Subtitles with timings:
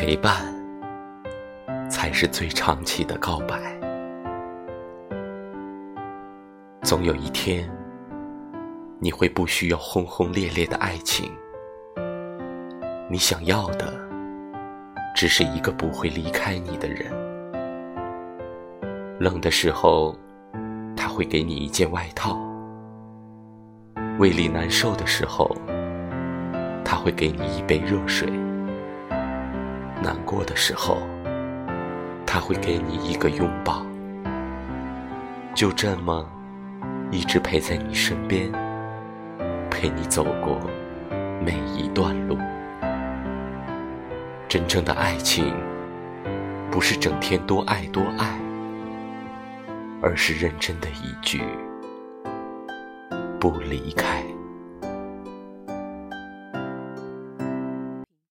[0.00, 0.42] 陪伴
[1.90, 3.60] 才是最长期的告白。
[6.80, 7.70] 总有一天，
[8.98, 11.30] 你会不需要轰轰烈烈的爱情，
[13.10, 13.92] 你想要的
[15.14, 17.12] 只是一个不会离开你的人。
[19.18, 20.16] 冷的时候，
[20.96, 22.38] 他会给你一件外套；
[24.18, 25.54] 胃里难受的时候，
[26.82, 28.32] 他会给你一杯热水。
[30.02, 30.98] 难过的时候，
[32.26, 33.84] 他会给你一个拥抱，
[35.54, 36.26] 就这么
[37.10, 38.50] 一直陪在你身边，
[39.70, 40.58] 陪你走过
[41.44, 42.38] 每一段路。
[44.48, 45.54] 真正的爱情，
[46.70, 48.40] 不是整天多爱多爱，
[50.02, 51.42] 而是认真的一句
[53.38, 54.24] 不离开。